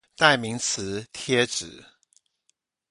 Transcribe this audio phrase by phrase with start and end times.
[0.17, 1.85] 代名詞貼紙